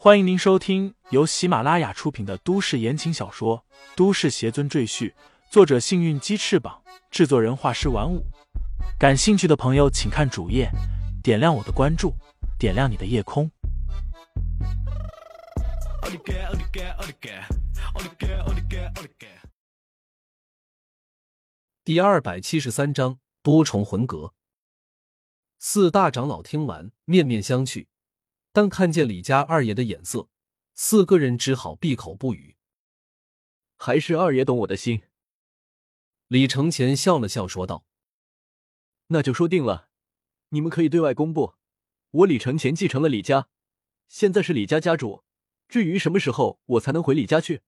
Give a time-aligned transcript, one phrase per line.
[0.00, 3.64] 欢迎您收听由喜马拉雅出品的都市言情小说
[3.96, 5.10] 《都市邪尊赘婿》，
[5.50, 8.24] 作者：幸运鸡翅膀，制作人：画师玩五。
[8.96, 10.70] 感兴趣的朋友，请看主页，
[11.20, 12.14] 点亮我的关注，
[12.60, 13.50] 点亮你的夜空。
[21.82, 24.32] 第二百七十三章多重魂格。
[25.58, 27.88] 四大长老听完，面面相觑。
[28.52, 30.28] 但看见李家二爷的眼色，
[30.74, 32.56] 四个人只好闭口不语。
[33.76, 35.02] 还是二爷懂我的心。
[36.26, 37.86] 李承前笑了笑，说道
[39.08, 39.88] ：“那就说定了，
[40.50, 41.54] 你们可以对外公布，
[42.10, 43.48] 我李承前继承了李家，
[44.08, 45.24] 现在是李家家主。
[45.68, 47.62] 至于什么时候我才能回李家去，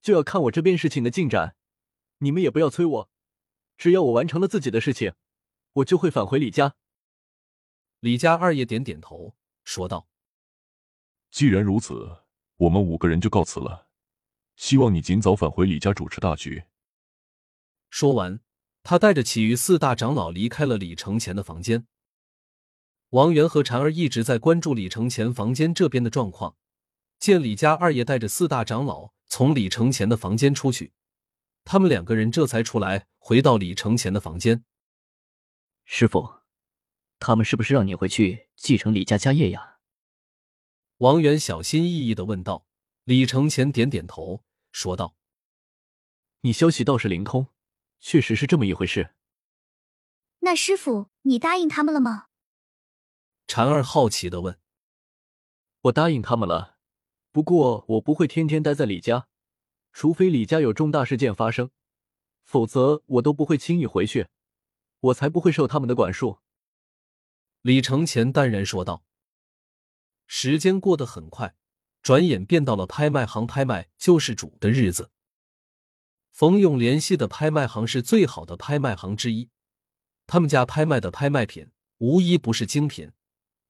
[0.00, 1.56] 就要看我这边事情的进展。
[2.18, 3.10] 你们也不要催我，
[3.76, 5.14] 只要我完成了自己的事情，
[5.74, 6.76] 我就会返回李家。”
[8.00, 10.09] 李家二爷点点头，说道。
[11.30, 12.18] 既然如此，
[12.56, 13.88] 我们五个人就告辞了。
[14.56, 16.64] 希望你尽早返回李家主持大局。
[17.88, 18.40] 说完，
[18.82, 21.86] 他带着其余四大长老离开了李承前的房间。
[23.10, 26.56] 王源和婵儿一直在关注李承前房间这边的状况。
[27.18, 30.92] 见李家二爷带着四大长老从李承前的房间出去，
[31.64, 34.64] 他们两个人这才出来，回到李承前的房间。
[35.84, 36.40] 师傅，
[37.18, 39.79] 他们是不是让你回去继承李家家业呀？
[41.00, 42.66] 王源小心翼翼的问道
[43.04, 45.16] ：“李承前点点头，说道
[46.42, 47.46] ：‘你消息倒是灵通，
[48.00, 49.14] 确实是这么一回事。’
[50.40, 52.26] 那师傅，你答应他们了吗？”
[53.48, 54.58] 婵儿好奇的问。
[55.84, 56.76] “我答应他们了，
[57.32, 59.26] 不过我不会天天待在李家，
[59.94, 61.70] 除非李家有重大事件发生，
[62.44, 64.28] 否则我都不会轻易回去。
[65.00, 66.40] 我才不会受他们的管束。”
[67.62, 69.02] 李承前淡然说道。
[70.32, 71.56] 时间过得很快，
[72.02, 75.10] 转眼便到了拍卖行拍卖救世主的日子。
[76.30, 79.50] 冯勇联系的拍卖行是最好的拍卖行之一，
[80.28, 83.10] 他们家拍卖的拍卖品无一不是精品，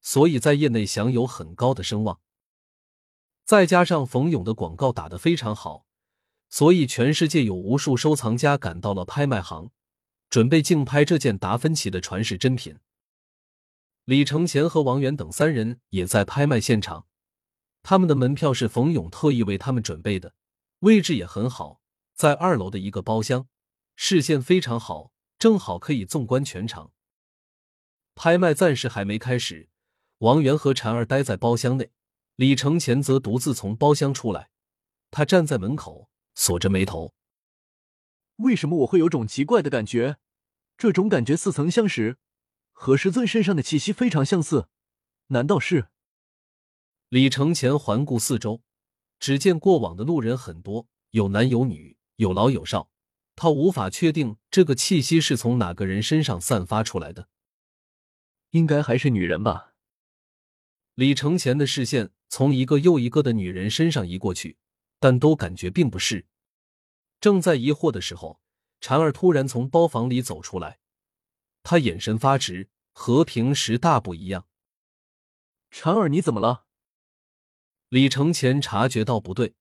[0.00, 2.18] 所以在业内享有很高的声望。
[3.44, 5.86] 再加上冯勇的广告打得非常好，
[6.50, 9.70] 所以全世界有无数收藏家赶到了拍卖行，
[10.28, 12.80] 准备竞拍这件达芬奇的传世珍品。
[14.08, 17.06] 李承前和王源等三人也在拍卖现场，
[17.82, 20.32] 他们的门票是冯勇特意为他们准备的，
[20.78, 21.82] 位置也很好，
[22.14, 23.48] 在二楼的一个包厢，
[23.96, 26.90] 视线非常好，正好可以纵观全场。
[28.14, 29.68] 拍卖暂时还没开始，
[30.20, 31.92] 王源和婵儿待在包厢内，
[32.36, 34.48] 李承前则独自从包厢出来，
[35.10, 37.12] 他站在门口，锁着眉头。
[38.36, 40.16] 为什么我会有种奇怪的感觉？
[40.78, 42.16] 这种感觉似曾相识。
[42.80, 44.68] 和师尊身上的气息非常相似，
[45.26, 45.88] 难道是？
[47.08, 48.62] 李承前环顾四周，
[49.18, 52.88] 只见过往的路人很多，有男有女，有老有少。
[53.34, 57.28] 他无法确定这个气息是从哪个人身上散发出来的，
[58.50, 59.74] 应该还是女人吧。
[60.94, 64.56] 李承前的视线从一个又一个的女人身上移过去，
[65.00, 66.26] 但都感觉并不是。
[67.20, 68.40] 正在疑惑的时候，
[68.80, 70.78] 婵儿突然从包房里走出来。
[71.68, 74.46] 他眼神发直，和平时大不一样。
[75.70, 76.64] 婵儿，你怎么了？
[77.90, 79.54] 李承前察觉到不对，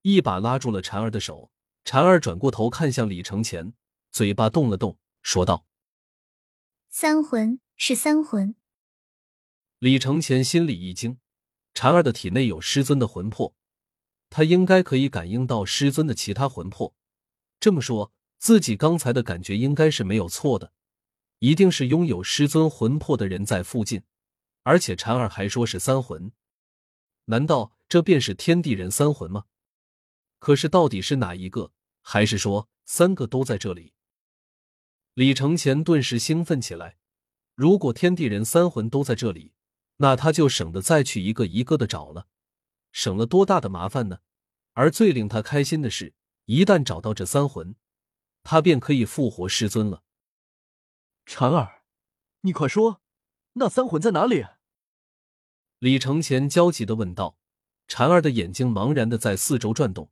[0.00, 1.52] 一把拉住了婵儿的手。
[1.84, 3.74] 婵儿转过头看向李承前，
[4.10, 5.66] 嘴巴动了动，说道
[6.88, 8.54] ：“三魂是三魂。”
[9.80, 11.18] 李承前心里一惊，
[11.74, 13.54] 婵儿的体内有师尊的魂魄，
[14.30, 16.94] 他应该可以感应到师尊的其他魂魄。
[17.58, 20.72] 这么说，自己刚才的感觉应该是没有错的。
[21.40, 24.02] 一定是拥有师尊魂魄的人在附近，
[24.62, 26.32] 而且禅儿还说是三魂，
[27.24, 29.46] 难道这便是天地人三魂吗？
[30.38, 31.72] 可是到底是哪一个？
[32.02, 33.94] 还是说三个都在这里？
[35.14, 36.98] 李承前顿时兴奋起来。
[37.54, 39.52] 如果天地人三魂都在这里，
[39.96, 42.26] 那他就省得再去一个一个的找了，
[42.92, 44.20] 省了多大的麻烦呢？
[44.74, 46.12] 而最令他开心的是，
[46.44, 47.74] 一旦找到这三魂，
[48.42, 50.02] 他便可以复活师尊了。
[51.30, 51.84] 婵儿，
[52.40, 53.00] 你快说，
[53.52, 54.46] 那三魂在哪里？
[55.78, 57.36] 李承前焦急的问道。
[57.86, 60.10] 婵儿的眼睛茫然的在四周转动，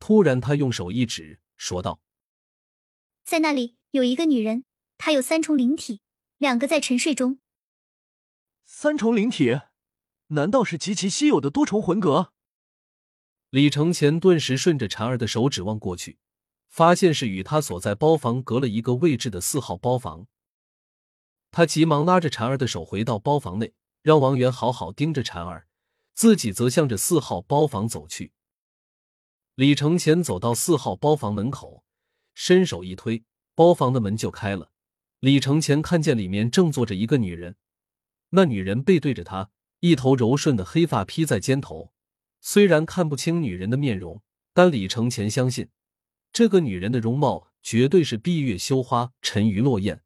[0.00, 2.00] 突然，他用手一指，说道
[3.22, 4.64] ：“在那里有一个女人，
[4.98, 6.00] 她有三重灵体，
[6.38, 7.38] 两个在沉睡中。
[8.64, 9.60] 三重灵体，
[10.28, 12.32] 难道是极其稀有的多重魂格？”
[13.50, 16.18] 李承前顿时顺着婵儿的手指望过去。
[16.68, 20.28] 发现是与他所在包房隔了一个位置的四号包房，
[21.50, 25.66] 他急忙拉着婵儿的手回到包房内，让王源好好盯着婵儿，
[26.14, 28.32] 自己则向着四号包房走去。
[29.56, 31.84] 李承前走到四号包房门口，
[32.34, 33.24] 伸手一推，
[33.54, 34.70] 包房的门就开了。
[35.18, 37.56] 李承前看见里面正坐着一个女人，
[38.30, 39.50] 那女人背对着他，
[39.80, 41.92] 一头柔顺的黑发披在肩头。
[42.40, 44.22] 虽然看不清女人的面容，
[44.54, 45.68] 但李承前相信，
[46.32, 50.02] 这个女人的容貌绝对是闭月羞花，沉鱼落雁。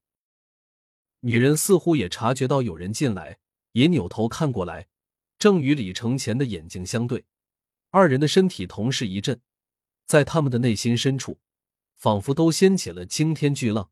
[1.26, 3.38] 女人似乎也察觉到有人进来，
[3.73, 4.88] 也扭头看过来。
[5.38, 7.25] 正与李承前的眼睛相对，
[7.91, 9.41] 二人的身体同时一震，
[10.05, 11.41] 在他们的内心深处，
[11.94, 13.91] 仿佛都掀起了惊天巨浪，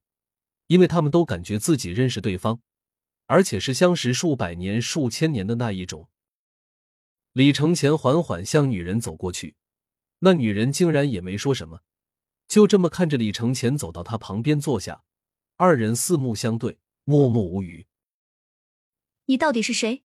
[0.66, 2.60] 因为他们都感觉自己认识对方，
[3.24, 6.10] 而且是相识数百年、数千年的那一种。
[7.32, 9.56] 李承前缓缓向女人走过去，
[10.18, 11.80] 那女人竟然也没说什么，
[12.46, 15.02] 就这么看着李承前走到他旁边坐下，
[15.56, 17.86] 二人四目相对，默默无语。
[19.24, 20.04] 你到底是谁？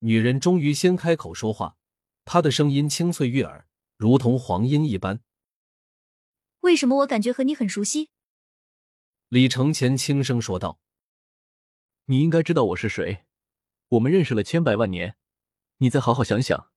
[0.00, 1.76] 女人终于先开口说话，
[2.24, 3.66] 她的声音清脆悦耳，
[3.96, 5.22] 如同黄莺一般。
[6.60, 8.10] 为什么我感觉和你很熟悉？
[9.28, 10.80] 李承前轻声说道
[12.06, 13.24] ：“你应该知道我是谁，
[13.88, 15.16] 我们认识了千百万年，
[15.78, 16.70] 你再好好想想。”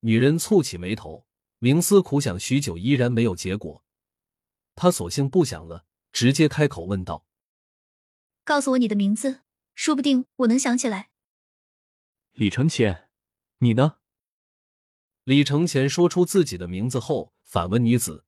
[0.00, 1.26] 女人蹙起眉头，
[1.60, 3.84] 冥思苦想许久，依然没有结果。
[4.74, 7.26] 她索性不想了，直接开口问道
[8.46, 9.40] ：“告诉我你的名字，
[9.74, 11.10] 说不定我能想起来。”
[12.30, 13.10] 李承前，
[13.58, 13.96] 你呢？
[15.24, 18.24] 李承前说出自己的名字后，反问女子。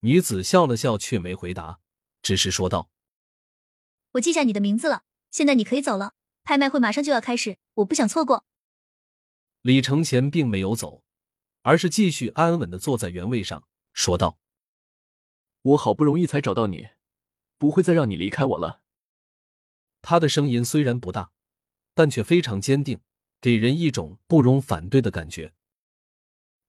[0.00, 1.80] 女子笑了笑，却没回答，
[2.20, 2.90] 只是说道
[4.12, 6.12] ：“我记下你的名字了，现在你可以走了。
[6.42, 8.44] 拍卖会马上就要开始，我不想错过。”
[9.62, 11.02] 李承前并没有走，
[11.62, 14.38] 而是继续安稳的坐在原位上，说道
[15.62, 16.88] ：“我好不容易才找到你，
[17.56, 18.82] 不会再让你离开我了。”
[20.06, 21.32] 他的声音虽然不大，
[21.94, 23.00] 但却非常坚定。
[23.40, 25.52] 给人一种不容反对的感觉。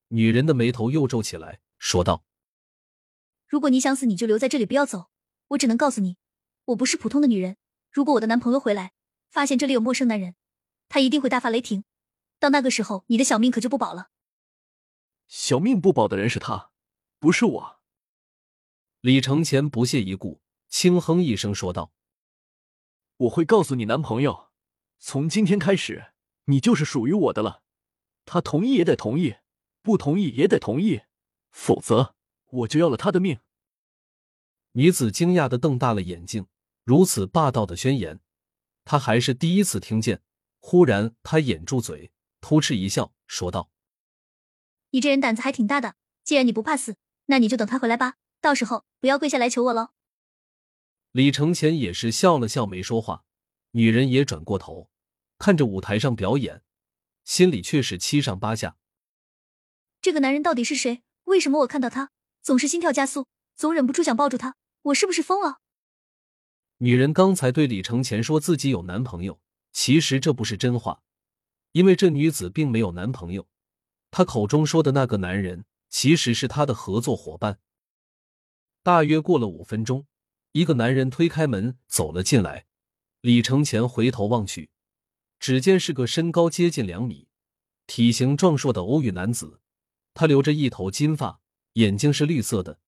[0.10, 2.26] 女人的眉头又皱起来，说道
[3.48, 5.10] ：“如果你想死，你就留在这里，不要走。
[5.50, 6.18] 我只能告诉你，
[6.66, 7.56] 我不是普通的女人。
[7.90, 8.92] 如果我的男朋友回来，
[9.30, 10.36] 发现这里有陌生男人，
[10.90, 11.86] 他一定会大发雷霆。
[12.40, 14.10] 到那个时候，你的小命可就不保了。
[15.28, 16.72] 小命不保的人是他，
[17.20, 17.80] 不是我。”
[19.00, 21.94] 李承前不屑一顾，轻哼一声说道
[23.18, 24.50] ：“我会告诉你男朋友，
[25.00, 26.12] 从今天开始。”
[26.48, 27.64] 你就是属于我的了，
[28.24, 29.38] 他同意也得同意，
[29.82, 31.02] 不同意也得同意，
[31.50, 32.14] 否则
[32.52, 33.40] 我就要了他的命。
[34.74, 36.46] 女子惊讶的瞪大了眼睛，
[36.84, 38.20] 如此霸道的宣言，
[38.84, 40.22] 她还是第一次听见。
[40.60, 42.12] 忽然，她掩住嘴，
[42.42, 43.72] 扑哧一笑，说道
[44.92, 46.96] ：“你这人胆子还挺大的，既然你不怕死，
[47.26, 49.90] 那你就等他回来吧，到时候不要跪下来求我喽。”
[51.16, 53.24] 李承前也是笑了笑，没说话。
[53.72, 54.90] 女人也转过头。
[55.38, 56.62] 看着舞台上表演，
[57.24, 58.76] 心里却是七上八下。
[60.02, 61.04] 这个男人到底是谁？
[61.24, 64.58] 为什么我看到他总是心跳加速，总忍不住想抱住他？
[64.82, 65.62] 我是不是疯了？
[66.80, 69.40] 女人刚才对李承前说自己有男朋友，
[69.72, 71.02] 其实这不是真话，
[71.72, 73.48] 因为这女子并没有男朋友。
[74.12, 77.62] 她口中说的那个男人，其实是她的合作伙伴。
[78.84, 80.06] 大约过了五分钟，
[80.56, 82.66] 一个男人推开门走了进来。
[83.20, 84.70] 李承前回头望去。
[85.38, 87.28] 只见是个身高接近两米、
[87.86, 89.60] 体型壮硕的欧语男子，
[90.14, 91.42] 他留着一头金发，
[91.74, 92.80] 眼睛是绿色的，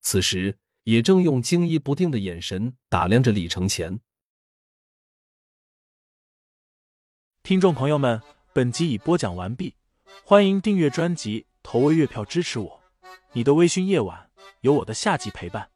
[0.00, 4.00] 此时也正用惊疑不定的眼神打量着李承前。
[7.44, 8.20] 听众朋友们，
[8.52, 9.76] 本集已播讲完毕，
[10.24, 12.82] 欢迎订阅专辑，投喂月票支持我。
[13.34, 15.70] 你的微醺夜晚，有我的下集陪伴。